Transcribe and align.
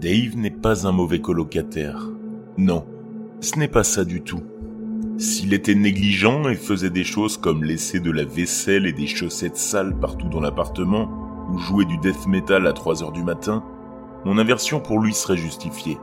Dave 0.00 0.36
n'est 0.36 0.50
pas 0.50 0.86
un 0.86 0.92
mauvais 0.92 1.20
colocataire. 1.20 2.08
Non, 2.56 2.86
ce 3.40 3.58
n'est 3.58 3.66
pas 3.66 3.82
ça 3.82 4.04
du 4.04 4.22
tout. 4.22 4.44
S'il 5.18 5.52
était 5.52 5.74
négligent 5.74 6.48
et 6.48 6.54
faisait 6.54 6.88
des 6.88 7.02
choses 7.02 7.36
comme 7.36 7.64
laisser 7.64 7.98
de 7.98 8.12
la 8.12 8.24
vaisselle 8.24 8.86
et 8.86 8.92
des 8.92 9.08
chaussettes 9.08 9.56
sales 9.56 9.98
partout 9.98 10.28
dans 10.28 10.40
l'appartement, 10.40 11.10
ou 11.50 11.58
jouer 11.58 11.84
du 11.84 11.98
death 11.98 12.28
metal 12.28 12.68
à 12.68 12.72
3 12.72 13.02
heures 13.02 13.10
du 13.10 13.24
matin, 13.24 13.64
mon 14.24 14.38
aversion 14.38 14.78
pour 14.78 15.00
lui 15.00 15.12
serait 15.14 15.36
justifiée. 15.36 15.98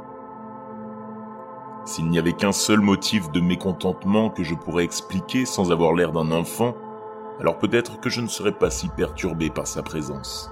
S'il 1.85 2.09
n'y 2.09 2.19
avait 2.19 2.33
qu'un 2.33 2.51
seul 2.51 2.81
motif 2.81 3.31
de 3.31 3.39
mécontentement 3.39 4.29
que 4.29 4.43
je 4.43 4.55
pourrais 4.55 4.83
expliquer 4.83 5.45
sans 5.45 5.71
avoir 5.71 5.93
l'air 5.93 6.11
d'un 6.11 6.31
enfant, 6.31 6.75
alors 7.39 7.59
peut-être 7.59 8.01
que 8.01 8.09
je 8.09 8.19
ne 8.19 8.27
serais 8.27 8.51
pas 8.51 8.71
si 8.71 8.89
perturbé 8.89 9.49
par 9.49 9.67
sa 9.67 9.83
présence. 9.83 10.51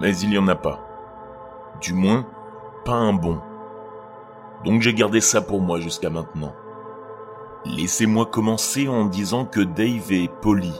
Mais 0.00 0.16
il 0.18 0.30
n'y 0.30 0.38
en 0.38 0.48
a 0.48 0.56
pas. 0.56 0.93
Du 1.80 1.92
moins, 1.92 2.26
pas 2.84 2.92
un 2.92 3.12
bon. 3.12 3.40
Donc 4.64 4.80
j'ai 4.80 4.94
gardé 4.94 5.20
ça 5.20 5.40
pour 5.40 5.60
moi 5.60 5.80
jusqu'à 5.80 6.10
maintenant. 6.10 6.54
Laissez-moi 7.66 8.26
commencer 8.26 8.88
en 8.88 9.06
disant 9.06 9.44
que 9.44 9.60
Dave 9.60 10.12
est 10.12 10.30
poli, 10.40 10.72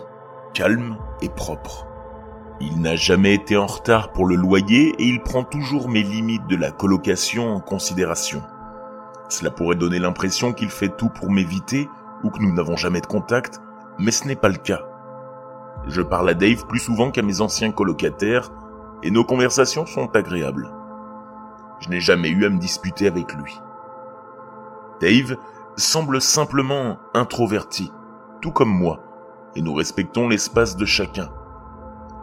calme 0.52 0.96
et 1.22 1.28
propre. 1.28 1.86
Il 2.60 2.80
n'a 2.80 2.94
jamais 2.94 3.34
été 3.34 3.56
en 3.56 3.66
retard 3.66 4.12
pour 4.12 4.26
le 4.26 4.36
loyer 4.36 4.94
et 4.98 5.04
il 5.04 5.22
prend 5.22 5.44
toujours 5.44 5.88
mes 5.88 6.02
limites 6.02 6.46
de 6.46 6.56
la 6.56 6.70
colocation 6.70 7.54
en 7.54 7.60
considération. 7.60 8.42
Cela 9.28 9.50
pourrait 9.50 9.76
donner 9.76 9.98
l'impression 9.98 10.52
qu'il 10.52 10.70
fait 10.70 10.94
tout 10.96 11.08
pour 11.08 11.30
m'éviter 11.30 11.88
ou 12.22 12.30
que 12.30 12.40
nous 12.40 12.52
n'avons 12.52 12.76
jamais 12.76 13.00
de 13.00 13.06
contact, 13.06 13.60
mais 13.98 14.10
ce 14.10 14.26
n'est 14.28 14.36
pas 14.36 14.48
le 14.48 14.56
cas. 14.56 14.82
Je 15.86 16.00
parle 16.02 16.30
à 16.30 16.34
Dave 16.34 16.66
plus 16.66 16.78
souvent 16.78 17.10
qu'à 17.10 17.22
mes 17.22 17.40
anciens 17.40 17.72
colocataires 17.72 18.50
et 19.02 19.10
nos 19.10 19.24
conversations 19.24 19.86
sont 19.86 20.14
agréables. 20.14 20.70
Je 21.84 21.90
n'ai 21.90 22.00
jamais 22.00 22.30
eu 22.30 22.46
à 22.46 22.48
me 22.48 22.58
disputer 22.58 23.06
avec 23.06 23.34
lui. 23.34 23.60
Dave 25.02 25.36
semble 25.76 26.18
simplement 26.22 26.98
introverti, 27.12 27.92
tout 28.40 28.52
comme 28.52 28.70
moi, 28.70 29.00
et 29.54 29.60
nous 29.60 29.74
respectons 29.74 30.26
l'espace 30.26 30.76
de 30.76 30.86
chacun. 30.86 31.28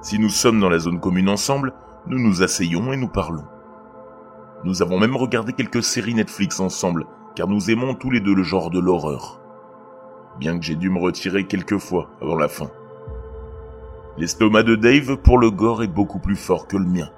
Si 0.01 0.17
nous 0.17 0.29
sommes 0.29 0.59
dans 0.59 0.69
la 0.69 0.79
zone 0.79 0.99
commune 0.99 1.29
ensemble, 1.29 1.73
nous 2.07 2.17
nous 2.17 2.41
asseyons 2.41 2.91
et 2.91 2.97
nous 2.97 3.07
parlons. 3.07 3.45
Nous 4.63 4.81
avons 4.81 4.97
même 4.97 5.15
regardé 5.15 5.53
quelques 5.53 5.83
séries 5.83 6.15
Netflix 6.15 6.59
ensemble, 6.59 7.05
car 7.35 7.47
nous 7.47 7.69
aimons 7.69 7.93
tous 7.93 8.09
les 8.09 8.19
deux 8.19 8.33
le 8.33 8.43
genre 8.43 8.71
de 8.71 8.79
l'horreur. 8.79 9.39
Bien 10.39 10.57
que 10.57 10.65
j'ai 10.65 10.75
dû 10.75 10.89
me 10.89 10.99
retirer 10.99 11.45
quelques 11.45 11.77
fois 11.77 12.09
avant 12.19 12.35
la 12.35 12.47
fin. 12.47 12.71
L'estomac 14.17 14.63
de 14.63 14.75
Dave 14.75 15.17
pour 15.17 15.37
le 15.37 15.51
gore 15.51 15.83
est 15.83 15.87
beaucoup 15.87 16.19
plus 16.19 16.35
fort 16.35 16.65
que 16.65 16.77
le 16.77 16.85
mien. 16.85 17.09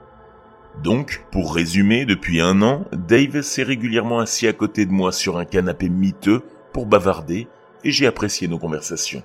Donc, 0.82 1.26
pour 1.32 1.54
résumer, 1.54 2.06
depuis 2.06 2.42
un 2.42 2.62
an, 2.62 2.86
Dave 2.92 3.42
s'est 3.42 3.64
régulièrement 3.64 4.20
assis 4.20 4.48
à 4.48 4.54
côté 4.54 4.86
de 4.86 4.92
moi 4.92 5.12
sur 5.12 5.38
un 5.38 5.46
canapé 5.46 5.88
miteux 5.88 6.42
pour 6.74 6.88
bavarder, 6.88 7.48
et 7.84 7.92
j'ai 7.92 8.08
apprécié 8.08 8.48
nos 8.48 8.58
conversations. 8.58 9.24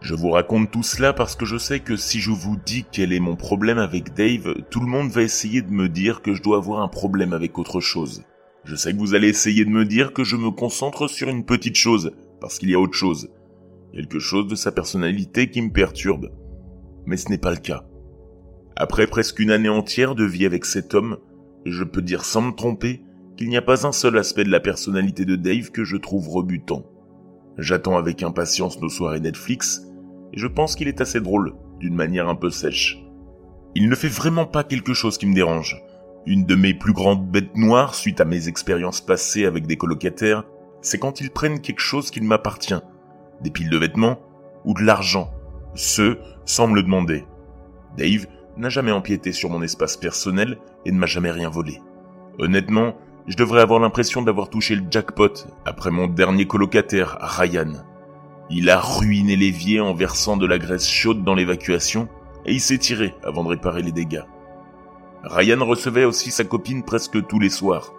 Je 0.00 0.14
vous 0.14 0.30
raconte 0.30 0.70
tout 0.70 0.82
cela 0.82 1.12
parce 1.12 1.36
que 1.36 1.44
je 1.44 1.58
sais 1.58 1.80
que 1.80 1.96
si 1.96 2.20
je 2.20 2.30
vous 2.30 2.56
dis 2.64 2.86
quel 2.90 3.12
est 3.12 3.20
mon 3.20 3.36
problème 3.36 3.78
avec 3.78 4.14
Dave, 4.14 4.54
tout 4.70 4.80
le 4.80 4.86
monde 4.86 5.10
va 5.10 5.22
essayer 5.22 5.60
de 5.62 5.70
me 5.70 5.88
dire 5.88 6.22
que 6.22 6.34
je 6.34 6.42
dois 6.42 6.56
avoir 6.56 6.82
un 6.82 6.88
problème 6.88 7.34
avec 7.34 7.58
autre 7.58 7.80
chose. 7.80 8.22
Je 8.64 8.76
sais 8.76 8.92
que 8.92 8.98
vous 8.98 9.14
allez 9.14 9.28
essayer 9.28 9.64
de 9.64 9.70
me 9.70 9.84
dire 9.84 10.12
que 10.12 10.24
je 10.24 10.36
me 10.36 10.50
concentre 10.50 11.08
sur 11.08 11.28
une 11.28 11.44
petite 11.44 11.76
chose, 11.76 12.12
parce 12.40 12.58
qu'il 12.58 12.70
y 12.70 12.74
a 12.74 12.80
autre 12.80 12.94
chose. 12.94 13.30
Quelque 13.92 14.18
chose 14.18 14.48
de 14.48 14.54
sa 14.54 14.72
personnalité 14.72 15.50
qui 15.50 15.60
me 15.60 15.70
perturbe. 15.70 16.30
Mais 17.04 17.16
ce 17.16 17.28
n'est 17.28 17.38
pas 17.38 17.50
le 17.50 17.58
cas. 17.58 17.84
Après 18.82 19.06
presque 19.06 19.40
une 19.40 19.50
année 19.50 19.68
entière 19.68 20.14
de 20.14 20.24
vie 20.24 20.46
avec 20.46 20.64
cet 20.64 20.94
homme, 20.94 21.18
je 21.66 21.84
peux 21.84 22.00
dire 22.00 22.24
sans 22.24 22.40
me 22.40 22.52
tromper 22.52 23.02
qu'il 23.36 23.50
n'y 23.50 23.58
a 23.58 23.62
pas 23.62 23.86
un 23.86 23.92
seul 23.92 24.16
aspect 24.16 24.42
de 24.42 24.50
la 24.50 24.58
personnalité 24.58 25.26
de 25.26 25.36
Dave 25.36 25.70
que 25.70 25.84
je 25.84 25.98
trouve 25.98 26.30
rebutant. 26.30 26.86
J'attends 27.58 27.98
avec 27.98 28.22
impatience 28.22 28.80
nos 28.80 28.88
soirées 28.88 29.20
Netflix, 29.20 29.82
et 30.32 30.38
je 30.38 30.46
pense 30.46 30.76
qu'il 30.76 30.88
est 30.88 31.02
assez 31.02 31.20
drôle, 31.20 31.56
d'une 31.78 31.94
manière 31.94 32.30
un 32.30 32.34
peu 32.34 32.48
sèche. 32.48 33.04
Il 33.74 33.86
ne 33.90 33.94
fait 33.94 34.08
vraiment 34.08 34.46
pas 34.46 34.64
quelque 34.64 34.94
chose 34.94 35.18
qui 35.18 35.26
me 35.26 35.34
dérange. 35.34 35.76
Une 36.24 36.46
de 36.46 36.54
mes 36.54 36.72
plus 36.72 36.94
grandes 36.94 37.30
bêtes 37.30 37.58
noires, 37.58 37.94
suite 37.94 38.22
à 38.22 38.24
mes 38.24 38.48
expériences 38.48 39.02
passées 39.02 39.44
avec 39.44 39.66
des 39.66 39.76
colocataires, 39.76 40.44
c'est 40.80 40.98
quand 40.98 41.20
ils 41.20 41.30
prennent 41.30 41.60
quelque 41.60 41.82
chose 41.82 42.10
qui 42.10 42.22
m'appartient. 42.22 42.80
Des 43.42 43.50
piles 43.50 43.68
de 43.68 43.76
vêtements 43.76 44.20
ou 44.64 44.72
de 44.72 44.82
l'argent. 44.82 45.30
Ce, 45.74 46.16
sans 46.46 46.66
me 46.66 46.76
le 46.76 46.82
demander. 46.82 47.26
Dave 47.98 48.26
n'a 48.56 48.68
jamais 48.68 48.92
empiété 48.92 49.32
sur 49.32 49.50
mon 49.50 49.62
espace 49.62 49.96
personnel 49.96 50.58
et 50.84 50.92
ne 50.92 50.98
m'a 50.98 51.06
jamais 51.06 51.30
rien 51.30 51.48
volé. 51.48 51.80
Honnêtement, 52.38 52.96
je 53.26 53.36
devrais 53.36 53.60
avoir 53.60 53.80
l'impression 53.80 54.22
d'avoir 54.22 54.48
touché 54.48 54.74
le 54.74 54.84
jackpot 54.90 55.32
après 55.64 55.90
mon 55.90 56.06
dernier 56.06 56.46
colocataire, 56.46 57.18
Ryan. 57.20 57.84
Il 58.50 58.70
a 58.70 58.80
ruiné 58.80 59.36
l'évier 59.36 59.80
en 59.80 59.94
versant 59.94 60.36
de 60.36 60.46
la 60.46 60.58
graisse 60.58 60.88
chaude 60.88 61.22
dans 61.22 61.34
l'évacuation 61.34 62.08
et 62.44 62.52
il 62.52 62.60
s'est 62.60 62.78
tiré 62.78 63.14
avant 63.22 63.44
de 63.44 63.50
réparer 63.50 63.82
les 63.82 63.92
dégâts. 63.92 64.24
Ryan 65.22 65.64
recevait 65.64 66.04
aussi 66.04 66.30
sa 66.30 66.44
copine 66.44 66.82
presque 66.82 67.26
tous 67.26 67.38
les 67.38 67.50
soirs 67.50 67.92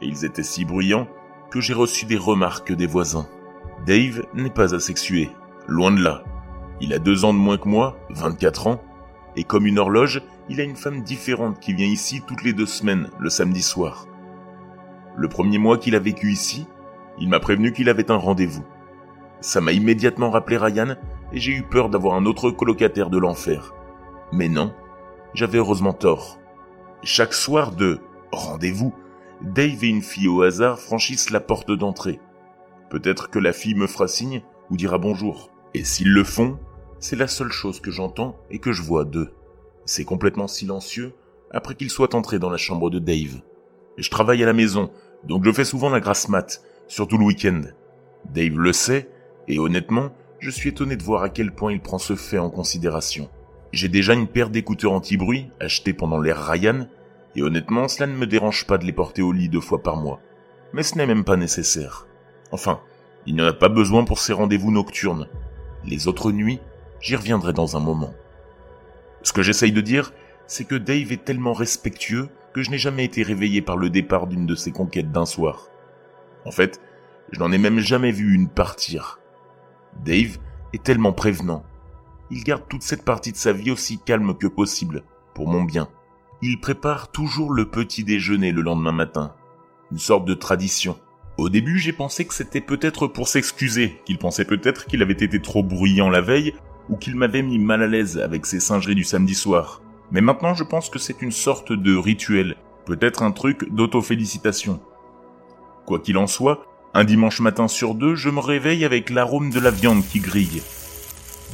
et 0.00 0.06
ils 0.06 0.24
étaient 0.24 0.42
si 0.42 0.64
bruyants 0.64 1.08
que 1.50 1.60
j'ai 1.60 1.74
reçu 1.74 2.06
des 2.06 2.18
remarques 2.18 2.72
des 2.72 2.86
voisins. 2.86 3.26
Dave 3.86 4.22
n'est 4.34 4.50
pas 4.50 4.74
asexué, 4.74 5.30
loin 5.66 5.90
de 5.90 6.02
là. 6.02 6.22
Il 6.80 6.92
a 6.92 6.98
deux 6.98 7.24
ans 7.24 7.32
de 7.32 7.38
moins 7.38 7.58
que 7.58 7.68
moi, 7.68 7.96
24 8.10 8.66
ans, 8.66 8.82
et 9.38 9.44
comme 9.44 9.66
une 9.66 9.78
horloge, 9.78 10.20
il 10.48 10.60
a 10.60 10.64
une 10.64 10.74
femme 10.74 11.02
différente 11.02 11.60
qui 11.60 11.72
vient 11.72 11.86
ici 11.86 12.22
toutes 12.26 12.42
les 12.42 12.52
deux 12.52 12.66
semaines, 12.66 13.08
le 13.20 13.30
samedi 13.30 13.62
soir. 13.62 14.08
Le 15.16 15.28
premier 15.28 15.58
mois 15.58 15.78
qu'il 15.78 15.94
a 15.94 16.00
vécu 16.00 16.32
ici, 16.32 16.66
il 17.20 17.28
m'a 17.28 17.38
prévenu 17.38 17.72
qu'il 17.72 17.88
avait 17.88 18.10
un 18.10 18.16
rendez-vous. 18.16 18.64
Ça 19.40 19.60
m'a 19.60 19.70
immédiatement 19.70 20.32
rappelé 20.32 20.56
Ryan 20.56 20.96
et 21.32 21.38
j'ai 21.38 21.52
eu 21.52 21.62
peur 21.62 21.88
d'avoir 21.88 22.16
un 22.16 22.26
autre 22.26 22.50
colocataire 22.50 23.10
de 23.10 23.18
l'enfer. 23.18 23.74
Mais 24.32 24.48
non, 24.48 24.74
j'avais 25.34 25.58
heureusement 25.58 25.92
tort. 25.92 26.40
Chaque 27.04 27.32
soir 27.32 27.70
de 27.70 28.00
rendez-vous, 28.32 28.92
Dave 29.40 29.84
et 29.84 29.88
une 29.88 30.02
fille 30.02 30.26
au 30.26 30.42
hasard 30.42 30.80
franchissent 30.80 31.30
la 31.30 31.38
porte 31.38 31.70
d'entrée. 31.70 32.18
Peut-être 32.90 33.30
que 33.30 33.38
la 33.38 33.52
fille 33.52 33.76
me 33.76 33.86
fera 33.86 34.08
signe 34.08 34.42
ou 34.68 34.76
dira 34.76 34.98
bonjour. 34.98 35.52
Et 35.74 35.84
s'ils 35.84 36.12
le 36.12 36.24
font, 36.24 36.58
c'est 37.00 37.16
la 37.16 37.28
seule 37.28 37.52
chose 37.52 37.80
que 37.80 37.90
j'entends 37.90 38.36
et 38.50 38.58
que 38.58 38.72
je 38.72 38.82
vois 38.82 39.04
d'eux. 39.04 39.32
C'est 39.84 40.04
complètement 40.04 40.48
silencieux 40.48 41.12
après 41.50 41.74
qu'ils 41.74 41.90
soient 41.90 42.14
entrés 42.14 42.38
dans 42.38 42.50
la 42.50 42.56
chambre 42.56 42.90
de 42.90 42.98
Dave. 42.98 43.40
Je 43.96 44.10
travaille 44.10 44.42
à 44.42 44.46
la 44.46 44.52
maison, 44.52 44.90
donc 45.24 45.44
je 45.44 45.52
fais 45.52 45.64
souvent 45.64 45.90
la 45.90 46.00
grasse 46.00 46.28
mat, 46.28 46.62
surtout 46.86 47.18
le 47.18 47.24
week-end. 47.24 47.62
Dave 48.32 48.58
le 48.58 48.72
sait 48.72 49.08
et 49.48 49.58
honnêtement, 49.58 50.10
je 50.40 50.50
suis 50.50 50.70
étonné 50.70 50.96
de 50.96 51.02
voir 51.02 51.22
à 51.22 51.30
quel 51.30 51.52
point 51.52 51.72
il 51.72 51.80
prend 51.80 51.98
ce 51.98 52.14
fait 52.14 52.38
en 52.38 52.50
considération. 52.50 53.28
J'ai 53.72 53.88
déjà 53.88 54.14
une 54.14 54.28
paire 54.28 54.50
d'écouteurs 54.50 54.92
anti-bruit 54.92 55.50
achetés 55.60 55.92
pendant 55.92 56.20
l'ère 56.20 56.46
Ryan, 56.46 56.86
et 57.34 57.42
honnêtement, 57.42 57.88
cela 57.88 58.06
ne 58.06 58.16
me 58.16 58.26
dérange 58.26 58.66
pas 58.66 58.78
de 58.78 58.84
les 58.84 58.92
porter 58.92 59.22
au 59.22 59.32
lit 59.32 59.48
deux 59.48 59.60
fois 59.60 59.82
par 59.82 59.96
mois. 59.96 60.20
Mais 60.72 60.82
ce 60.82 60.96
n'est 60.96 61.06
même 61.06 61.24
pas 61.24 61.36
nécessaire. 61.36 62.06
Enfin, 62.52 62.80
il 63.26 63.34
n'y 63.34 63.42
en 63.42 63.46
a 63.46 63.52
pas 63.52 63.68
besoin 63.68 64.04
pour 64.04 64.18
ces 64.18 64.32
rendez-vous 64.32 64.70
nocturnes. 64.70 65.28
Les 65.84 66.08
autres 66.08 66.32
nuits, 66.32 66.60
j'y 67.00 67.16
reviendrai 67.16 67.52
dans 67.52 67.76
un 67.76 67.80
moment. 67.80 68.12
Ce 69.22 69.32
que 69.32 69.42
j'essaye 69.42 69.72
de 69.72 69.80
dire, 69.80 70.12
c'est 70.46 70.64
que 70.64 70.74
Dave 70.74 71.12
est 71.12 71.24
tellement 71.24 71.52
respectueux 71.52 72.28
que 72.54 72.62
je 72.62 72.70
n'ai 72.70 72.78
jamais 72.78 73.04
été 73.04 73.22
réveillé 73.22 73.60
par 73.62 73.76
le 73.76 73.90
départ 73.90 74.26
d'une 74.26 74.46
de 74.46 74.54
ses 74.54 74.72
conquêtes 74.72 75.12
d'un 75.12 75.26
soir. 75.26 75.68
En 76.44 76.50
fait, 76.50 76.80
je 77.30 77.38
n'en 77.38 77.52
ai 77.52 77.58
même 77.58 77.80
jamais 77.80 78.10
vu 78.10 78.34
une 78.34 78.48
partir. 78.48 79.20
Dave 80.04 80.38
est 80.72 80.82
tellement 80.82 81.12
prévenant. 81.12 81.64
Il 82.30 82.44
garde 82.44 82.64
toute 82.68 82.82
cette 82.82 83.04
partie 83.04 83.32
de 83.32 83.36
sa 83.36 83.52
vie 83.52 83.70
aussi 83.70 83.98
calme 83.98 84.36
que 84.36 84.46
possible, 84.46 85.02
pour 85.34 85.48
mon 85.48 85.62
bien. 85.62 85.88
Il 86.40 86.60
prépare 86.60 87.10
toujours 87.10 87.52
le 87.52 87.68
petit 87.68 88.04
déjeuner 88.04 88.52
le 88.52 88.62
lendemain 88.62 88.92
matin. 88.92 89.34
Une 89.90 89.98
sorte 89.98 90.24
de 90.24 90.34
tradition. 90.34 90.98
Au 91.36 91.48
début, 91.48 91.78
j'ai 91.78 91.92
pensé 91.92 92.26
que 92.26 92.34
c'était 92.34 92.60
peut-être 92.60 93.06
pour 93.06 93.28
s'excuser, 93.28 94.00
qu'il 94.04 94.18
pensait 94.18 94.44
peut-être 94.44 94.86
qu'il 94.86 95.02
avait 95.02 95.12
été 95.12 95.40
trop 95.40 95.62
bruyant 95.62 96.10
la 96.10 96.20
veille, 96.20 96.54
ou 96.88 96.96
qu'il 96.96 97.16
m'avait 97.16 97.42
mis 97.42 97.58
mal 97.58 97.82
à 97.82 97.86
l'aise 97.86 98.18
avec 98.18 98.46
ses 98.46 98.60
singeries 98.60 98.94
du 98.94 99.04
samedi 99.04 99.34
soir. 99.34 99.82
Mais 100.10 100.20
maintenant, 100.20 100.54
je 100.54 100.64
pense 100.64 100.88
que 100.88 100.98
c'est 100.98 101.22
une 101.22 101.32
sorte 101.32 101.72
de 101.72 101.96
rituel, 101.96 102.56
peut-être 102.86 103.22
un 103.22 103.30
truc 103.30 103.72
d'autofélicitation. 103.74 104.80
Quoi 105.84 105.98
qu'il 105.98 106.16
en 106.16 106.26
soit, 106.26 106.66
un 106.94 107.04
dimanche 107.04 107.40
matin 107.40 107.68
sur 107.68 107.94
deux, 107.94 108.14
je 108.14 108.30
me 108.30 108.40
réveille 108.40 108.84
avec 108.84 109.10
l'arôme 109.10 109.50
de 109.50 109.60
la 109.60 109.70
viande 109.70 110.02
qui 110.06 110.20
grille. 110.20 110.62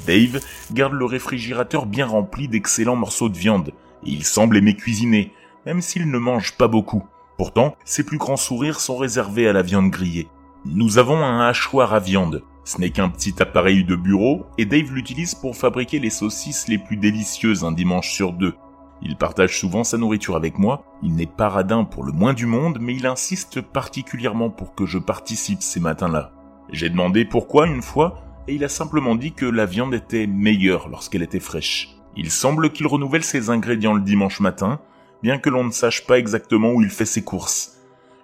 Dave 0.07 0.41
garde 0.73 0.93
le 0.93 1.05
réfrigérateur 1.05 1.87
bien 1.87 2.07
rempli 2.07 2.47
d'excellents 2.47 2.97
morceaux 2.97 3.29
de 3.29 3.37
viande, 3.37 3.73
et 4.07 4.11
il 4.11 4.25
semble 4.25 4.57
aimer 4.57 4.77
cuisiner, 4.77 5.33
même 5.67 5.81
s'il 5.81 6.11
ne 6.11 6.19
mange 6.19 6.57
pas 6.57 6.69
beaucoup. 6.69 7.05
Pourtant, 7.37 7.75
ses 7.85 8.05
plus 8.05 8.19
grands 8.19 8.37
sourires 8.37 8.81
sont 8.81 8.97
réservés 8.97 9.49
à 9.49 9.53
la 9.53 9.63
viande 9.63 9.91
grillée. 9.91 10.29
Nous 10.67 10.99
avons 10.99 11.19
un 11.19 11.41
hachoir 11.41 11.93
à 11.93 11.99
viande. 11.99 12.43
Ce 12.65 12.81
n'est 12.81 12.91
qu'un 12.91 13.11
petit 13.11 13.35
appareil 13.41 13.85
de 13.85 13.95
bureau, 13.95 14.47
et 14.57 14.65
Dave 14.65 14.93
l'utilise 14.93 15.35
pour 15.35 15.57
fabriquer 15.57 15.99
les 15.99 16.11
saucisses 16.11 16.67
les 16.69 16.79
plus 16.79 16.97
délicieuses 16.97 17.63
un 17.63 17.73
dimanche 17.73 18.11
sur 18.11 18.33
deux. 18.33 18.55
Il 19.03 19.17
partage 19.17 19.59
souvent 19.59 19.85
sa 19.85 19.99
nourriture 19.99 20.35
avec 20.35 20.59
moi, 20.59 20.83
il 21.03 21.15
n'est 21.15 21.27
pas 21.27 21.51
radin 21.51 21.85
pour 21.85 22.05
le 22.05 22.13
moins 22.13 22.33
du 22.33 22.47
monde, 22.47 22.79
mais 22.81 22.95
il 22.95 23.07
insiste 23.07 23.61
particulièrement 23.61 24.49
pour 24.49 24.75
que 24.75 24.87
je 24.87 24.99
participe 24.99 25.63
ces 25.63 25.79
matins-là. 25.79 26.33
J'ai 26.71 26.89
demandé 26.89 27.27
pourquoi 27.27 27.67
une 27.67 27.83
fois, 27.83 28.23
et 28.49 28.55
il 28.55 28.65
a 28.65 28.71
simplement 28.71 29.15
dit 29.15 29.33
que 29.33 29.45
la 29.45 29.67
viande 29.67 29.93
était 29.93 30.27
meilleure 30.27 30.89
lorsqu'elle 30.89 31.23
était 31.23 31.41
fraîche. 31.41 31.97
Il 32.17 32.31
semble 32.31 32.71
qu'il 32.71 32.87
renouvelle 32.87 33.25
ses 33.25 33.51
ingrédients 33.51 33.93
le 33.93 34.01
dimanche 34.01 34.41
matin, 34.41 34.81
bien 35.23 35.39
que 35.39 35.51
l'on 35.51 35.65
ne 35.65 35.71
sache 35.71 36.07
pas 36.07 36.19
exactement 36.19 36.73
où 36.73 36.81
il 36.81 36.89
fait 36.89 37.05
ses 37.05 37.25
courses. 37.25 37.79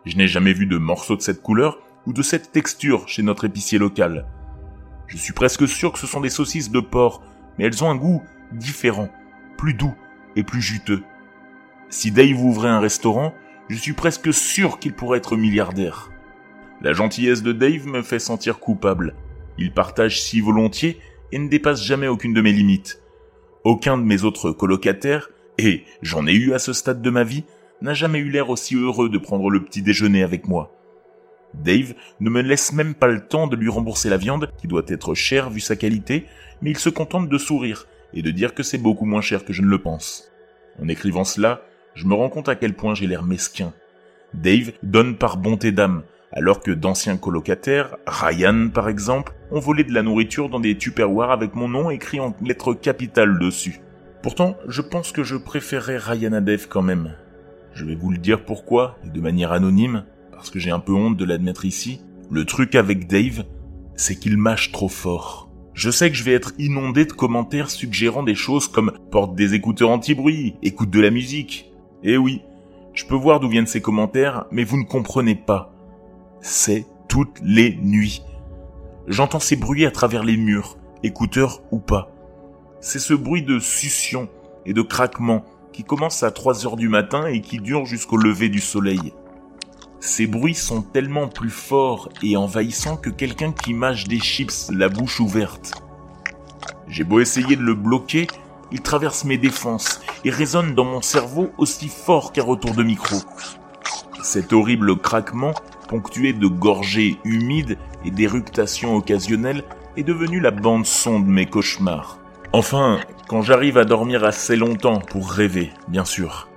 Je 0.07 0.17
n'ai 0.17 0.29
jamais 0.29 0.55
vu 0.55 0.65
de 0.65 0.79
morceaux 0.79 1.17
de 1.17 1.23
cette 1.23 1.43
couleur 1.43 1.79
ou 2.07 2.13
de 2.13 2.23
cette 2.23 2.53
texture 2.53 3.09
chez 3.09 3.23
notre 3.23 3.45
épicier 3.45 3.79
local. 3.79 4.27
Je 5.07 5.17
suis 5.17 5.33
presque 5.33 5.67
sûr 5.67 5.93
que 5.93 5.99
ce 5.99 6.07
sont 6.07 6.21
des 6.21 6.31
saucisses 6.31 6.71
de 6.71 6.81
porc, 6.81 7.23
mais 7.59 7.65
elles 7.65 7.83
ont 7.83 7.91
un 7.91 7.97
goût 7.97 8.23
différent, 8.53 9.09
plus 9.57 9.75
doux 9.75 9.95
et 10.37 10.45
plus 10.45 10.63
juteux. 10.63 11.03
Si 11.89 12.13
Dave 12.13 12.41
ouvrait 12.41 12.69
un 12.69 12.81
restaurant, 12.81 13.35
je 13.69 13.77
suis 13.77 13.93
presque 13.93 14.33
sûr 14.33 14.79
qu'il 14.79 14.93
pourrait 14.93 15.19
être 15.19 15.37
milliardaire. 15.37 16.11
La 16.81 16.93
gentillesse 16.93 17.43
de 17.43 17.53
Dave 17.53 17.87
me 17.87 18.03
fait 18.03 18.19
sentir 18.19 18.59
coupable. 18.59 19.15
Il 19.59 19.73
partage 19.73 20.23
si 20.23 20.41
volontiers 20.41 20.99
et 21.33 21.39
ne 21.39 21.49
dépasse 21.49 21.83
jamais 21.83 22.09
aucune 22.09 22.33
de 22.33 22.41
mes 22.41 22.53
limites. 22.53 23.03
Aucun 23.65 23.99
de 23.99 24.05
mes 24.05 24.25
autres 24.25 24.53
colocataires, 24.53 25.31
et 25.59 25.85
j'en 26.01 26.27
ai 26.27 26.33
eu 26.33 26.55
à 26.55 26.59
ce 26.59 26.73
stade 26.73 27.03
de 27.03 27.11
ma 27.11 27.25
vie, 27.25 27.45
n'a 27.83 27.95
jamais 27.95 28.19
eu 28.19 28.31
l'air 28.31 28.51
aussi 28.51 28.75
heureux 28.77 29.09
de 29.09 29.19
prendre 29.19 29.51
le 29.51 29.63
petit 29.63 29.83
déjeuner 29.83 30.23
avec 30.23 30.49
moi. 30.49 30.73
Dave 31.55 31.95
ne 32.21 32.31
me 32.31 32.43
laisse 32.43 32.73
même 32.73 32.95
pas 32.95 33.09
le 33.09 33.27
temps 33.27 33.47
de 33.47 33.57
lui 33.57 33.69
rembourser 33.69 34.09
la 34.09 34.17
viande, 34.17 34.51
qui 34.59 34.69
doit 34.69 34.83
être 34.89 35.15
chère 35.15 35.51
vu 35.51 35.61
sa 35.61 35.77
qualité, 35.77 36.27
mais 36.63 36.71
il 36.71 36.79
se 36.79 36.89
contente 36.89 37.29
de 37.29 37.39
sourire 37.39 37.87
et 38.15 38.23
de 38.23 38.31
dire 38.31 38.55
que 38.55 38.63
c'est 38.63 38.79
beaucoup 38.79 39.05
moins 39.05 39.21
cher 39.21 39.45
que 39.45 39.53
je 39.53 39.63
ne 39.63 39.69
le 39.69 39.79
pense. 39.79 40.31
En 40.83 40.89
écrivant 40.89 41.25
cela, 41.25 41.63
je 41.95 42.07
me 42.07 42.15
rends 42.15 42.29
compte 42.29 42.49
à 42.49 42.55
quel 42.55 42.75
point 42.75 42.95
j'ai 42.95 43.07
l'air 43.07 43.23
mesquin. 43.23 43.73
Dave 44.35 44.73
donne 44.83 45.17
par 45.17 45.37
bonté 45.37 45.73
d'âme, 45.73 46.03
alors 46.33 46.61
que 46.61 46.71
d'anciens 46.71 47.17
colocataires, 47.17 47.97
Ryan 48.07 48.69
par 48.73 48.89
exemple, 48.89 49.33
ont 49.51 49.59
volé 49.59 49.85
de 49.85 49.93
la 49.93 50.03
nourriture 50.03 50.49
dans 50.49 50.61
des 50.61 50.77
tupperwares 50.79 51.33
avec 51.33 51.55
mon 51.55 51.69
nom 51.69 51.91
écrit 51.91 52.21
en 52.21 52.35
lettres 52.43 52.75
capitales 52.75 53.39
dessus. 53.39 53.81
Pourtant, 54.23 54.57
je 54.69 54.83
pense 54.83 55.13
que 55.13 55.25
je 55.25 55.37
préférerais 55.37 55.99
Ryan 55.99 56.33
à 56.35 56.41
Dave 56.41 56.69
quand 56.69 56.83
même. 56.83 57.15
Je 57.73 57.85
vais 57.85 57.95
vous 57.95 58.11
le 58.11 58.19
dire 58.19 58.45
pourquoi, 58.45 58.99
et 59.05 59.09
de 59.09 59.21
manière 59.21 59.53
anonyme, 59.53 60.05
parce 60.41 60.49
que 60.49 60.59
j'ai 60.59 60.71
un 60.71 60.79
peu 60.79 60.95
honte 60.95 61.19
de 61.19 61.27
l'admettre 61.27 61.67
ici. 61.67 62.01
Le 62.31 62.47
truc 62.47 62.75
avec 62.75 63.07
Dave, 63.07 63.45
c'est 63.95 64.19
qu'il 64.19 64.39
mâche 64.39 64.73
trop 64.73 64.89
fort. 64.89 65.51
Je 65.75 65.91
sais 65.91 66.11
que 66.11 66.17
je 66.17 66.25
vais 66.25 66.33
être 66.33 66.55
inondé 66.59 67.05
de 67.05 67.13
commentaires 67.13 67.69
suggérant 67.69 68.23
des 68.23 68.35
choses 68.35 68.67
comme 68.67 68.93
porte 69.11 69.35
des 69.35 69.53
écouteurs 69.53 69.91
anti-bruit, 69.91 70.55
écoute 70.63 70.89
de 70.89 70.99
la 70.99 71.11
musique. 71.11 71.71
Eh 72.03 72.17
oui, 72.17 72.41
je 72.95 73.05
peux 73.05 73.17
voir 73.17 73.39
d'où 73.39 73.51
viennent 73.51 73.67
ces 73.67 73.83
commentaires, 73.83 74.47
mais 74.51 74.65
vous 74.65 74.79
ne 74.79 74.85
comprenez 74.85 75.35
pas. 75.35 75.75
C'est 76.41 76.87
toutes 77.07 77.39
les 77.43 77.77
nuits. 77.77 78.23
J'entends 79.07 79.41
ces 79.41 79.57
bruits 79.57 79.85
à 79.85 79.91
travers 79.91 80.25
les 80.25 80.39
murs, 80.39 80.79
écouteurs 81.03 81.61
ou 81.71 81.81
pas. 81.81 82.15
C'est 82.81 82.99
ce 82.99 83.13
bruit 83.13 83.43
de 83.43 83.59
succion 83.59 84.31
et 84.65 84.73
de 84.73 84.81
craquement 84.81 85.45
qui 85.75 85.85
commence 85.85 86.23
à 86.23 86.31
3 86.31 86.65
heures 86.65 86.77
du 86.77 86.89
matin 86.89 87.27
et 87.27 87.43
qui 87.43 87.59
dure 87.59 87.85
jusqu'au 87.85 88.17
lever 88.17 88.49
du 88.49 88.61
soleil. 88.61 89.13
Ces 90.01 90.27
bruits 90.27 90.55
sont 90.55 90.81
tellement 90.81 91.29
plus 91.29 91.51
forts 91.51 92.09
et 92.23 92.37
envahissants 92.37 92.97
que 92.97 93.11
quelqu'un 93.11 93.53
qui 93.53 93.75
mâche 93.75 94.05
des 94.05 94.19
chips 94.19 94.71
la 94.73 94.89
bouche 94.89 95.21
ouverte. 95.21 95.73
J'ai 96.89 97.05
beau 97.05 97.21
essayer 97.21 97.55
de 97.55 97.63
le 97.63 97.75
bloquer, 97.75 98.27
il 98.73 98.81
traverse 98.81 99.25
mes 99.25 99.37
défenses 99.37 100.01
et 100.25 100.31
résonne 100.31 100.75
dans 100.75 100.87
mon 100.87 101.03
cerveau 101.03 101.51
aussi 101.59 101.89
fort 101.89 102.33
qu'un 102.33 102.45
retour 102.45 102.75
de 102.75 102.83
micro. 102.83 103.17
Cet 104.23 104.55
horrible 104.55 104.97
craquement, 104.97 105.53
ponctué 105.89 106.33
de 106.33 106.47
gorgées 106.47 107.19
humides 107.25 107.77
et 108.05 108.11
d'éructations 108.11 108.97
occasionnelles, 108.97 109.65
est 109.97 110.03
devenu 110.03 110.41
la 110.41 110.51
bande 110.51 110.87
son 110.87 111.21
de 111.21 111.29
mes 111.29 111.47
cauchemars. 111.47 112.19
Enfin, 112.53 113.01
quand 113.29 113.43
j'arrive 113.43 113.77
à 113.77 113.85
dormir 113.85 114.25
assez 114.25 114.57
longtemps 114.57 114.99
pour 114.99 115.31
rêver, 115.31 115.71
bien 115.89 116.05
sûr. 116.05 116.49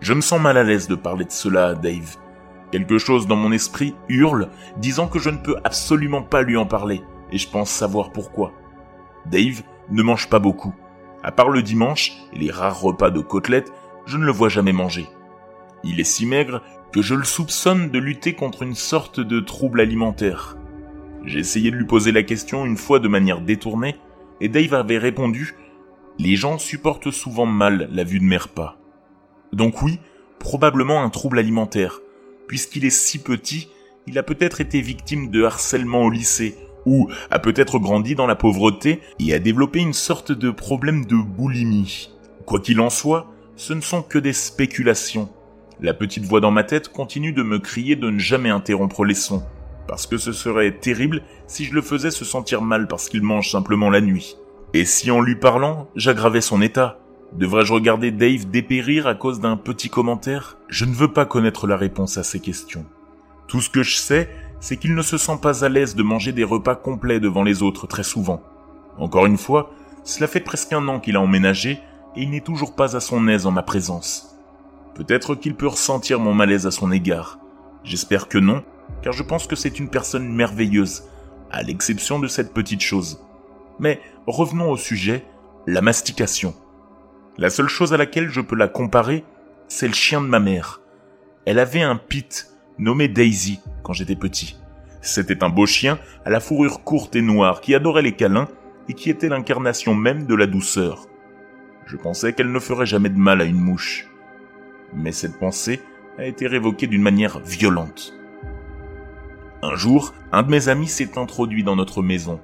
Je 0.00 0.14
me 0.14 0.20
sens 0.20 0.40
mal 0.40 0.56
à 0.56 0.64
l'aise 0.64 0.88
de 0.88 0.94
parler 0.94 1.24
de 1.24 1.30
cela 1.30 1.68
à 1.68 1.74
Dave. 1.74 2.16
Quelque 2.72 2.96
chose 2.96 3.26
dans 3.26 3.36
mon 3.36 3.52
esprit 3.52 3.94
hurle, 4.08 4.48
disant 4.78 5.06
que 5.06 5.18
je 5.18 5.28
ne 5.28 5.36
peux 5.36 5.56
absolument 5.62 6.22
pas 6.22 6.40
lui 6.42 6.56
en 6.56 6.64
parler, 6.64 7.02
et 7.30 7.36
je 7.36 7.48
pense 7.48 7.70
savoir 7.70 8.12
pourquoi. 8.12 8.52
Dave 9.26 9.62
ne 9.90 10.02
mange 10.02 10.28
pas 10.28 10.38
beaucoup. 10.38 10.74
À 11.22 11.32
part 11.32 11.50
le 11.50 11.62
dimanche 11.62 12.12
et 12.32 12.38
les 12.38 12.50
rares 12.50 12.80
repas 12.80 13.10
de 13.10 13.20
côtelettes, 13.20 13.72
je 14.06 14.16
ne 14.16 14.24
le 14.24 14.32
vois 14.32 14.48
jamais 14.48 14.72
manger. 14.72 15.06
Il 15.84 16.00
est 16.00 16.04
si 16.04 16.24
maigre 16.24 16.62
que 16.92 17.02
je 17.02 17.14
le 17.14 17.24
soupçonne 17.24 17.90
de 17.90 17.98
lutter 17.98 18.32
contre 18.34 18.62
une 18.62 18.74
sorte 18.74 19.20
de 19.20 19.38
trouble 19.38 19.80
alimentaire. 19.80 20.56
J'ai 21.24 21.40
essayé 21.40 21.70
de 21.70 21.76
lui 21.76 21.86
poser 21.86 22.10
la 22.10 22.22
question 22.22 22.64
une 22.64 22.76
fois 22.76 22.98
de 22.98 23.08
manière 23.08 23.40
détournée, 23.40 23.96
et 24.40 24.48
Dave 24.48 24.74
avait 24.74 24.98
répondu 24.98 25.54
Les 26.18 26.36
gens 26.36 26.58
supportent 26.58 27.10
souvent 27.10 27.46
mal 27.46 27.88
la 27.92 28.04
vue 28.04 28.18
de 28.18 28.24
mes 28.24 28.38
repas. 28.38 28.78
Donc 29.52 29.82
oui, 29.82 30.00
probablement 30.38 31.02
un 31.02 31.10
trouble 31.10 31.38
alimentaire, 31.38 32.00
puisqu'il 32.52 32.84
est 32.84 32.90
si 32.90 33.18
petit, 33.18 33.70
il 34.06 34.18
a 34.18 34.22
peut-être 34.22 34.60
été 34.60 34.82
victime 34.82 35.30
de 35.30 35.42
harcèlement 35.42 36.02
au 36.02 36.10
lycée, 36.10 36.54
ou 36.84 37.08
a 37.30 37.38
peut-être 37.38 37.78
grandi 37.78 38.14
dans 38.14 38.26
la 38.26 38.34
pauvreté 38.34 39.00
et 39.18 39.32
a 39.32 39.38
développé 39.38 39.78
une 39.78 39.94
sorte 39.94 40.32
de 40.32 40.50
problème 40.50 41.06
de 41.06 41.16
boulimie. 41.16 42.10
Quoi 42.44 42.60
qu'il 42.60 42.78
en 42.80 42.90
soit, 42.90 43.26
ce 43.56 43.72
ne 43.72 43.80
sont 43.80 44.02
que 44.02 44.18
des 44.18 44.34
spéculations. 44.34 45.30
La 45.80 45.94
petite 45.94 46.26
voix 46.26 46.40
dans 46.40 46.50
ma 46.50 46.62
tête 46.62 46.90
continue 46.90 47.32
de 47.32 47.42
me 47.42 47.58
crier 47.58 47.96
de 47.96 48.10
ne 48.10 48.18
jamais 48.18 48.50
interrompre 48.50 49.06
les 49.06 49.14
sons, 49.14 49.44
parce 49.88 50.06
que 50.06 50.18
ce 50.18 50.32
serait 50.32 50.72
terrible 50.72 51.22
si 51.46 51.64
je 51.64 51.72
le 51.72 51.80
faisais 51.80 52.10
se 52.10 52.26
sentir 52.26 52.60
mal 52.60 52.86
parce 52.86 53.08
qu'il 53.08 53.22
mange 53.22 53.50
simplement 53.50 53.88
la 53.88 54.02
nuit. 54.02 54.36
Et 54.74 54.84
si 54.84 55.10
en 55.10 55.22
lui 55.22 55.36
parlant, 55.36 55.88
j'aggravais 55.96 56.42
son 56.42 56.60
état 56.60 56.98
Devrais-je 57.36 57.72
regarder 57.72 58.10
Dave 58.10 58.50
dépérir 58.50 59.06
à 59.06 59.14
cause 59.14 59.40
d'un 59.40 59.56
petit 59.56 59.88
commentaire? 59.88 60.58
Je 60.68 60.84
ne 60.84 60.92
veux 60.92 61.12
pas 61.12 61.24
connaître 61.24 61.66
la 61.66 61.78
réponse 61.78 62.18
à 62.18 62.24
ces 62.24 62.40
questions. 62.40 62.84
Tout 63.48 63.62
ce 63.62 63.70
que 63.70 63.82
je 63.82 63.96
sais, 63.96 64.28
c'est 64.60 64.76
qu'il 64.76 64.94
ne 64.94 65.02
se 65.02 65.16
sent 65.16 65.38
pas 65.40 65.64
à 65.64 65.70
l'aise 65.70 65.94
de 65.94 66.02
manger 66.02 66.32
des 66.32 66.44
repas 66.44 66.74
complets 66.74 67.20
devant 67.20 67.42
les 67.42 67.62
autres 67.62 67.86
très 67.86 68.02
souvent. 68.02 68.42
Encore 68.98 69.24
une 69.24 69.38
fois, 69.38 69.70
cela 70.04 70.26
fait 70.26 70.40
presque 70.40 70.74
un 70.74 70.86
an 70.88 71.00
qu'il 71.00 71.16
a 71.16 71.22
emménagé 71.22 71.80
et 72.16 72.22
il 72.22 72.30
n'est 72.30 72.42
toujours 72.42 72.74
pas 72.74 72.96
à 72.96 73.00
son 73.00 73.26
aise 73.28 73.46
en 73.46 73.50
ma 73.50 73.62
présence. 73.62 74.36
Peut-être 74.94 75.34
qu'il 75.34 75.54
peut 75.54 75.68
ressentir 75.68 76.20
mon 76.20 76.34
malaise 76.34 76.66
à 76.66 76.70
son 76.70 76.92
égard. 76.92 77.38
J'espère 77.82 78.28
que 78.28 78.38
non, 78.38 78.62
car 79.00 79.14
je 79.14 79.22
pense 79.22 79.46
que 79.46 79.56
c'est 79.56 79.78
une 79.78 79.88
personne 79.88 80.28
merveilleuse, 80.28 81.04
à 81.50 81.62
l'exception 81.62 82.18
de 82.18 82.28
cette 82.28 82.52
petite 82.52 82.82
chose. 82.82 83.24
Mais 83.80 84.00
revenons 84.26 84.70
au 84.70 84.76
sujet, 84.76 85.24
la 85.66 85.80
mastication. 85.80 86.54
La 87.38 87.48
seule 87.48 87.68
chose 87.68 87.94
à 87.94 87.96
laquelle 87.96 88.28
je 88.28 88.40
peux 88.40 88.56
la 88.56 88.68
comparer, 88.68 89.24
c'est 89.68 89.88
le 89.88 89.94
chien 89.94 90.20
de 90.20 90.26
ma 90.26 90.38
mère. 90.38 90.82
Elle 91.46 91.58
avait 91.58 91.80
un 91.80 91.96
pit 91.96 92.50
nommé 92.78 93.08
Daisy 93.08 93.60
quand 93.82 93.94
j'étais 93.94 94.16
petit. 94.16 94.58
C'était 95.00 95.42
un 95.42 95.48
beau 95.48 95.66
chien 95.66 95.98
à 96.24 96.30
la 96.30 96.40
fourrure 96.40 96.84
courte 96.84 97.16
et 97.16 97.22
noire 97.22 97.60
qui 97.60 97.74
adorait 97.74 98.02
les 98.02 98.12
câlins 98.12 98.48
et 98.88 98.94
qui 98.94 99.08
était 99.08 99.28
l'incarnation 99.28 99.94
même 99.94 100.26
de 100.26 100.34
la 100.34 100.46
douceur. 100.46 101.06
Je 101.86 101.96
pensais 101.96 102.34
qu'elle 102.34 102.52
ne 102.52 102.58
ferait 102.58 102.86
jamais 102.86 103.08
de 103.08 103.18
mal 103.18 103.40
à 103.40 103.44
une 103.44 103.60
mouche. 103.60 104.06
Mais 104.94 105.12
cette 105.12 105.38
pensée 105.38 105.80
a 106.18 106.26
été 106.26 106.46
révoquée 106.46 106.86
d'une 106.86 107.02
manière 107.02 107.40
violente. 107.40 108.14
Un 109.62 109.74
jour, 109.74 110.12
un 110.32 110.42
de 110.42 110.50
mes 110.50 110.68
amis 110.68 110.88
s'est 110.88 111.18
introduit 111.18 111.64
dans 111.64 111.76
notre 111.76 112.02
maison. 112.02 112.40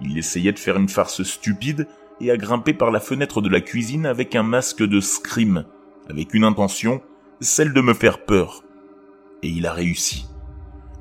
Il 0.00 0.16
essayait 0.16 0.52
de 0.52 0.58
faire 0.58 0.76
une 0.76 0.88
farce 0.88 1.22
stupide 1.22 1.86
et 2.20 2.30
a 2.30 2.36
grimpé 2.36 2.72
par 2.72 2.90
la 2.90 3.00
fenêtre 3.00 3.40
de 3.40 3.48
la 3.48 3.60
cuisine 3.60 4.06
avec 4.06 4.34
un 4.34 4.42
masque 4.42 4.82
de 4.82 5.00
scream, 5.00 5.64
avec 6.08 6.34
une 6.34 6.44
intention, 6.44 7.00
celle 7.40 7.72
de 7.72 7.80
me 7.80 7.94
faire 7.94 8.24
peur. 8.24 8.64
Et 9.42 9.48
il 9.48 9.66
a 9.66 9.72
réussi. 9.72 10.26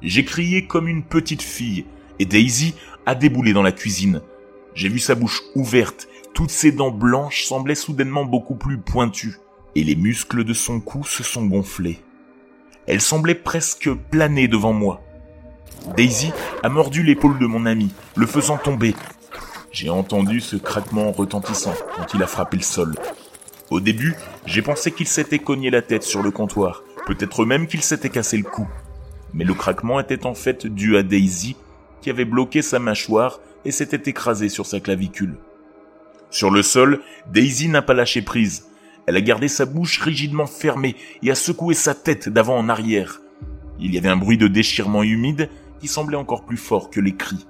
J'ai 0.01 0.25
crié 0.25 0.67
comme 0.67 0.87
une 0.87 1.03
petite 1.03 1.41
fille, 1.41 1.85
et 2.19 2.25
Daisy 2.25 2.75
a 3.05 3.15
déboulé 3.15 3.53
dans 3.53 3.63
la 3.63 3.71
cuisine. 3.71 4.21
J'ai 4.75 4.89
vu 4.89 4.99
sa 4.99 5.15
bouche 5.15 5.41
ouverte, 5.55 6.07
toutes 6.33 6.51
ses 6.51 6.71
dents 6.71 6.91
blanches 6.91 7.45
semblaient 7.45 7.75
soudainement 7.75 8.25
beaucoup 8.25 8.55
plus 8.55 8.79
pointues, 8.79 9.37
et 9.75 9.83
les 9.83 9.95
muscles 9.95 10.43
de 10.43 10.53
son 10.53 10.79
cou 10.79 11.03
se 11.03 11.23
sont 11.23 11.45
gonflés. 11.45 11.99
Elle 12.85 13.01
semblait 13.01 13.35
presque 13.35 13.89
planer 14.11 14.47
devant 14.47 14.73
moi. 14.73 15.01
Daisy 15.95 16.31
a 16.63 16.69
mordu 16.69 17.03
l'épaule 17.03 17.39
de 17.39 17.45
mon 17.45 17.65
ami, 17.65 17.93
le 18.15 18.25
faisant 18.25 18.57
tomber, 18.57 18.95
j'ai 19.73 19.89
entendu 19.89 20.39
ce 20.39 20.55
craquement 20.55 21.11
retentissant 21.11 21.73
quand 21.97 22.13
il 22.13 22.23
a 22.23 22.27
frappé 22.27 22.57
le 22.57 22.63
sol. 22.63 22.95
Au 23.71 23.79
début, 23.79 24.15
j'ai 24.45 24.61
pensé 24.61 24.91
qu'il 24.91 25.07
s'était 25.07 25.39
cogné 25.39 25.71
la 25.71 25.81
tête 25.81 26.03
sur 26.03 26.21
le 26.21 26.29
comptoir, 26.29 26.83
peut-être 27.07 27.43
même 27.43 27.65
qu'il 27.65 27.81
s'était 27.81 28.09
cassé 28.09 28.37
le 28.37 28.43
cou. 28.43 28.67
Mais 29.33 29.43
le 29.43 29.55
craquement 29.55 29.99
était 29.99 30.27
en 30.27 30.35
fait 30.35 30.67
dû 30.67 30.95
à 30.95 31.01
Daisy, 31.01 31.55
qui 32.01 32.11
avait 32.11 32.23
bloqué 32.23 32.61
sa 32.61 32.77
mâchoire 32.77 33.39
et 33.65 33.71
s'était 33.71 34.09
écrasée 34.09 34.49
sur 34.49 34.67
sa 34.67 34.79
clavicule. 34.79 35.37
Sur 36.29 36.51
le 36.51 36.61
sol, 36.61 37.01
Daisy 37.31 37.67
n'a 37.67 37.81
pas 37.81 37.95
lâché 37.95 38.21
prise. 38.21 38.67
Elle 39.07 39.17
a 39.17 39.21
gardé 39.21 39.47
sa 39.47 39.65
bouche 39.65 39.99
rigidement 39.99 40.45
fermée 40.45 40.95
et 41.23 41.31
a 41.31 41.35
secoué 41.35 41.73
sa 41.73 41.95
tête 41.95 42.29
d'avant 42.29 42.57
en 42.57 42.69
arrière. 42.69 43.21
Il 43.79 43.93
y 43.93 43.97
avait 43.97 44.09
un 44.09 44.17
bruit 44.17 44.37
de 44.37 44.47
déchirement 44.47 45.03
humide 45.03 45.49
qui 45.79 45.87
semblait 45.87 46.15
encore 46.15 46.45
plus 46.45 46.57
fort 46.57 46.91
que 46.91 46.99
les 46.99 47.15
cris. 47.15 47.47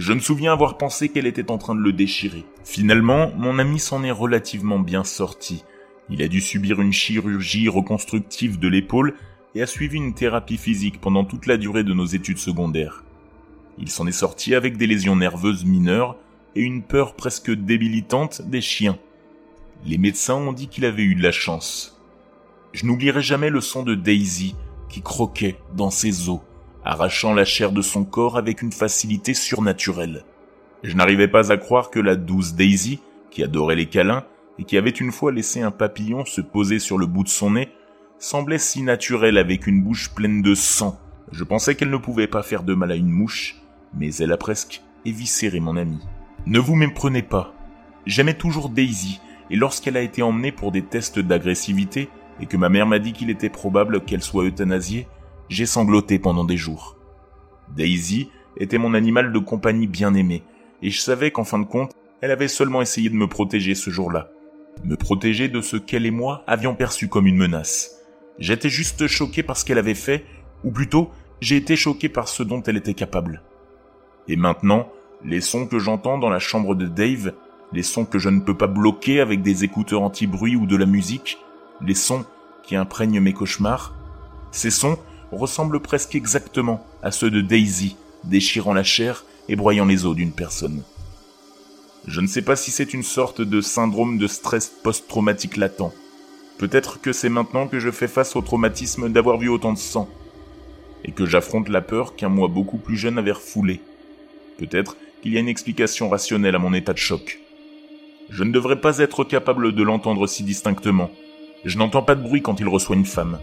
Je 0.00 0.14
me 0.14 0.18
souviens 0.20 0.54
avoir 0.54 0.78
pensé 0.78 1.10
qu'elle 1.10 1.26
était 1.26 1.50
en 1.50 1.58
train 1.58 1.74
de 1.74 1.82
le 1.82 1.92
déchirer. 1.92 2.46
Finalement, 2.64 3.32
mon 3.36 3.58
ami 3.58 3.78
s'en 3.78 4.02
est 4.02 4.10
relativement 4.10 4.78
bien 4.78 5.04
sorti. 5.04 5.62
Il 6.08 6.22
a 6.22 6.28
dû 6.28 6.40
subir 6.40 6.80
une 6.80 6.90
chirurgie 6.90 7.68
reconstructive 7.68 8.58
de 8.58 8.66
l'épaule 8.66 9.12
et 9.54 9.60
a 9.60 9.66
suivi 9.66 9.98
une 9.98 10.14
thérapie 10.14 10.56
physique 10.56 11.02
pendant 11.02 11.26
toute 11.26 11.44
la 11.44 11.58
durée 11.58 11.84
de 11.84 11.92
nos 11.92 12.06
études 12.06 12.38
secondaires. 12.38 13.04
Il 13.78 13.90
s'en 13.90 14.06
est 14.06 14.12
sorti 14.12 14.54
avec 14.54 14.78
des 14.78 14.86
lésions 14.86 15.16
nerveuses 15.16 15.66
mineures 15.66 16.16
et 16.56 16.62
une 16.62 16.82
peur 16.82 17.14
presque 17.14 17.50
débilitante 17.50 18.40
des 18.40 18.62
chiens. 18.62 18.98
Les 19.84 19.98
médecins 19.98 20.36
ont 20.36 20.54
dit 20.54 20.68
qu'il 20.68 20.86
avait 20.86 21.02
eu 21.02 21.14
de 21.14 21.22
la 21.22 21.30
chance. 21.30 22.00
Je 22.72 22.86
n'oublierai 22.86 23.20
jamais 23.20 23.50
le 23.50 23.60
son 23.60 23.82
de 23.82 23.94
Daisy 23.94 24.56
qui 24.88 25.02
croquait 25.02 25.58
dans 25.76 25.90
ses 25.90 26.30
os, 26.30 26.40
arrachant 26.84 27.34
la 27.34 27.44
chair 27.44 27.72
de 27.72 27.82
son 27.82 28.04
corps 28.04 28.36
avec 28.36 28.62
une 28.62 28.72
facilité 28.72 29.34
surnaturelle. 29.34 30.24
Je 30.82 30.96
n'arrivais 30.96 31.28
pas 31.28 31.52
à 31.52 31.56
croire 31.56 31.90
que 31.90 32.00
la 32.00 32.16
douce 32.16 32.54
Daisy, 32.54 33.00
qui 33.30 33.42
adorait 33.42 33.76
les 33.76 33.86
câlins 33.86 34.24
et 34.58 34.64
qui 34.64 34.76
avait 34.76 34.90
une 34.90 35.12
fois 35.12 35.32
laissé 35.32 35.62
un 35.62 35.70
papillon 35.70 36.24
se 36.24 36.40
poser 36.40 36.78
sur 36.78 36.98
le 36.98 37.06
bout 37.06 37.24
de 37.24 37.28
son 37.28 37.52
nez, 37.52 37.68
semblait 38.18 38.58
si 38.58 38.82
naturelle 38.82 39.38
avec 39.38 39.66
une 39.66 39.82
bouche 39.82 40.10
pleine 40.14 40.42
de 40.42 40.54
sang. 40.54 40.98
Je 41.32 41.44
pensais 41.44 41.74
qu'elle 41.74 41.90
ne 41.90 41.96
pouvait 41.96 42.26
pas 42.26 42.42
faire 42.42 42.62
de 42.62 42.74
mal 42.74 42.92
à 42.92 42.96
une 42.96 43.08
mouche, 43.08 43.56
mais 43.94 44.14
elle 44.16 44.32
a 44.32 44.36
presque 44.36 44.82
éviscéré 45.04 45.60
mon 45.60 45.76
ami. 45.76 45.98
Ne 46.46 46.58
vous 46.58 46.74
méprenez 46.74 47.22
pas. 47.22 47.54
J'aimais 48.06 48.34
toujours 48.34 48.68
Daisy, 48.68 49.20
et 49.50 49.56
lorsqu'elle 49.56 49.96
a 49.96 50.02
été 50.02 50.22
emmenée 50.22 50.52
pour 50.52 50.72
des 50.72 50.82
tests 50.82 51.18
d'agressivité, 51.18 52.08
et 52.40 52.46
que 52.46 52.56
ma 52.56 52.68
mère 52.68 52.86
m'a 52.86 52.98
dit 52.98 53.12
qu'il 53.12 53.30
était 53.30 53.50
probable 53.50 54.02
qu'elle 54.04 54.22
soit 54.22 54.44
euthanasiée, 54.44 55.06
j'ai 55.50 55.66
sangloté 55.66 56.18
pendant 56.18 56.44
des 56.44 56.56
jours. 56.56 56.96
Daisy 57.76 58.30
était 58.56 58.78
mon 58.78 58.94
animal 58.94 59.32
de 59.32 59.38
compagnie 59.38 59.88
bien 59.88 60.14
aimé, 60.14 60.42
et 60.80 60.90
je 60.90 61.00
savais 61.00 61.32
qu'en 61.32 61.44
fin 61.44 61.58
de 61.58 61.64
compte, 61.64 61.92
elle 62.22 62.30
avait 62.30 62.48
seulement 62.48 62.80
essayé 62.80 63.10
de 63.10 63.14
me 63.14 63.26
protéger 63.26 63.74
ce 63.74 63.90
jour-là. 63.90 64.30
Me 64.84 64.96
protéger 64.96 65.48
de 65.48 65.60
ce 65.60 65.76
qu'elle 65.76 66.06
et 66.06 66.10
moi 66.10 66.44
avions 66.46 66.74
perçu 66.74 67.08
comme 67.08 67.26
une 67.26 67.36
menace. 67.36 67.96
J'étais 68.38 68.68
juste 68.70 69.06
choqué 69.08 69.42
par 69.42 69.56
ce 69.56 69.64
qu'elle 69.64 69.78
avait 69.78 69.94
fait, 69.94 70.24
ou 70.64 70.70
plutôt, 70.70 71.10
j'ai 71.40 71.56
été 71.56 71.76
choqué 71.76 72.08
par 72.08 72.28
ce 72.28 72.42
dont 72.42 72.62
elle 72.62 72.76
était 72.76 72.94
capable. 72.94 73.42
Et 74.28 74.36
maintenant, 74.36 74.88
les 75.24 75.40
sons 75.40 75.66
que 75.66 75.78
j'entends 75.78 76.18
dans 76.18 76.30
la 76.30 76.38
chambre 76.38 76.74
de 76.74 76.86
Dave, 76.86 77.34
les 77.72 77.82
sons 77.82 78.04
que 78.04 78.18
je 78.18 78.28
ne 78.28 78.40
peux 78.40 78.56
pas 78.56 78.66
bloquer 78.66 79.20
avec 79.20 79.42
des 79.42 79.64
écouteurs 79.64 80.02
anti-bruit 80.02 80.56
ou 80.56 80.66
de 80.66 80.76
la 80.76 80.86
musique, 80.86 81.38
les 81.84 81.94
sons 81.94 82.24
qui 82.62 82.76
imprègnent 82.76 83.20
mes 83.20 83.32
cauchemars, 83.32 83.94
ces 84.52 84.70
sons 84.70 84.98
ressemblent 85.32 85.80
presque 85.80 86.14
exactement 86.14 86.84
à 87.02 87.10
ceux 87.10 87.30
de 87.30 87.40
Daisy, 87.40 87.96
déchirant 88.24 88.74
la 88.74 88.84
chair 88.84 89.24
et 89.48 89.56
broyant 89.56 89.86
les 89.86 90.06
os 90.06 90.14
d'une 90.14 90.32
personne. 90.32 90.82
Je 92.06 92.20
ne 92.20 92.26
sais 92.26 92.42
pas 92.42 92.56
si 92.56 92.70
c'est 92.70 92.94
une 92.94 93.02
sorte 93.02 93.40
de 93.40 93.60
syndrome 93.60 94.18
de 94.18 94.26
stress 94.26 94.72
post-traumatique 94.82 95.56
latent. 95.56 95.92
Peut-être 96.58 97.00
que 97.00 97.12
c'est 97.12 97.28
maintenant 97.28 97.68
que 97.68 97.78
je 97.78 97.90
fais 97.90 98.08
face 98.08 98.36
au 98.36 98.42
traumatisme 98.42 99.08
d'avoir 99.08 99.38
vu 99.38 99.48
autant 99.48 99.72
de 99.72 99.78
sang, 99.78 100.08
et 101.04 101.12
que 101.12 101.26
j'affronte 101.26 101.68
la 101.68 101.80
peur 101.80 102.16
qu'un 102.16 102.28
moi 102.28 102.48
beaucoup 102.48 102.78
plus 102.78 102.96
jeune 102.96 103.18
avait 103.18 103.32
refoulé. 103.32 103.80
Peut-être 104.58 104.96
qu'il 105.22 105.32
y 105.32 105.36
a 105.36 105.40
une 105.40 105.48
explication 105.48 106.08
rationnelle 106.08 106.54
à 106.54 106.58
mon 106.58 106.74
état 106.74 106.92
de 106.92 106.98
choc. 106.98 107.40
Je 108.28 108.44
ne 108.44 108.52
devrais 108.52 108.80
pas 108.80 108.98
être 108.98 109.24
capable 109.24 109.72
de 109.74 109.82
l'entendre 109.82 110.26
si 110.26 110.42
distinctement. 110.42 111.10
Je 111.64 111.78
n'entends 111.78 112.02
pas 112.02 112.14
de 112.14 112.22
bruit 112.22 112.42
quand 112.42 112.60
il 112.60 112.68
reçoit 112.68 112.96
une 112.96 113.06
femme. 113.06 113.38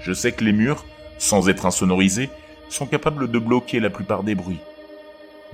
Je 0.00 0.12
sais 0.12 0.32
que 0.32 0.44
les 0.44 0.52
murs, 0.52 0.84
sans 1.18 1.48
être 1.48 1.66
insonorisés, 1.66 2.30
sont 2.68 2.86
capables 2.86 3.30
de 3.30 3.38
bloquer 3.38 3.80
la 3.80 3.90
plupart 3.90 4.24
des 4.24 4.34
bruits. 4.34 4.60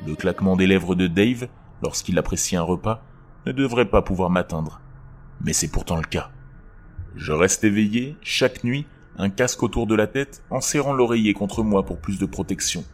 Le 0.07 0.15
claquement 0.15 0.57
des 0.57 0.67
lèvres 0.67 0.95
de 0.95 1.07
Dave, 1.07 1.49
lorsqu'il 1.83 2.19
apprécie 2.19 2.57
un 2.57 2.63
repas, 2.63 3.03
ne 3.47 3.53
devrait 3.53 3.89
pas 3.89 4.03
pouvoir 4.03 4.31
m'atteindre. 4.31 4.81
Mais 5.41 5.53
c'est 5.53 5.71
pourtant 5.71 5.97
le 5.97 6.03
cas. 6.03 6.31
Je 7.17 7.33
reste 7.33 7.65
éveillé, 7.65 8.17
chaque 8.23 8.65
nuit, 8.65 8.87
un 9.17 9.31
casque 9.31 9.63
autour 9.63 9.87
de 9.87 9.95
la 9.95 10.07
tête, 10.07 10.43
en 10.51 10.61
serrant 10.61 10.93
l'oreiller 10.93 11.35
contre 11.35 11.63
moi 11.63 11.85
pour 11.85 11.99
plus 11.99 12.19
de 12.19 12.27
protection 12.27 12.85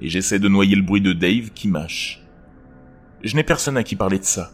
et 0.00 0.08
j'essaie 0.08 0.38
de 0.38 0.48
noyer 0.48 0.76
le 0.76 0.82
bruit 0.82 1.00
de 1.00 1.12
Dave 1.12 1.50
qui 1.50 1.68
mâche. 1.68 2.22
Je 3.22 3.36
n'ai 3.36 3.44
personne 3.44 3.76
à 3.76 3.84
qui 3.84 3.96
parler 3.96 4.18
de 4.18 4.24
ça. 4.24 4.50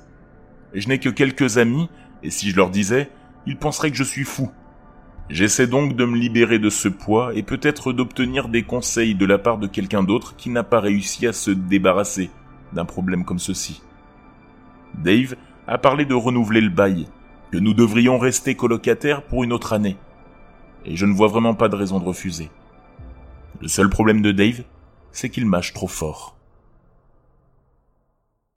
Je 0.74 0.88
n'ai 0.88 0.98
que 0.98 1.08
quelques 1.08 1.58
amis, 1.58 1.88
et 2.22 2.30
si 2.30 2.50
je 2.50 2.56
leur 2.56 2.70
disais, 2.70 3.10
ils 3.46 3.56
penseraient 3.56 3.90
que 3.90 3.96
je 3.96 4.04
suis 4.04 4.24
fou. 4.24 4.50
J'essaie 5.28 5.66
donc 5.66 5.96
de 5.96 6.04
me 6.04 6.16
libérer 6.16 6.60
de 6.60 6.70
ce 6.70 6.88
poids 6.88 7.34
et 7.34 7.42
peut-être 7.42 7.92
d'obtenir 7.92 8.48
des 8.48 8.62
conseils 8.62 9.16
de 9.16 9.26
la 9.26 9.38
part 9.38 9.58
de 9.58 9.66
quelqu'un 9.66 10.04
d'autre 10.04 10.36
qui 10.36 10.50
n'a 10.50 10.62
pas 10.62 10.78
réussi 10.78 11.26
à 11.26 11.32
se 11.32 11.50
débarrasser 11.50 12.30
d'un 12.72 12.84
problème 12.84 13.24
comme 13.24 13.40
ceci. 13.40 13.82
Dave 14.94 15.34
a 15.66 15.78
parlé 15.78 16.04
de 16.04 16.14
renouveler 16.14 16.60
le 16.60 16.70
bail, 16.70 17.08
que 17.50 17.58
nous 17.58 17.74
devrions 17.74 18.18
rester 18.18 18.54
colocataires 18.54 19.22
pour 19.22 19.42
une 19.42 19.52
autre 19.52 19.72
année. 19.72 19.96
Et 20.84 20.94
je 20.94 21.06
ne 21.06 21.12
vois 21.12 21.28
vraiment 21.28 21.54
pas 21.54 21.68
de 21.68 21.76
raison 21.76 21.98
de 21.98 22.04
refuser. 22.04 22.50
Le 23.60 23.66
seul 23.66 23.88
problème 23.90 24.22
de 24.22 24.30
Dave, 24.30 24.62
c'est 25.10 25.30
qu'il 25.30 25.46
mâche 25.46 25.72
trop 25.72 25.88
fort. 25.88 26.35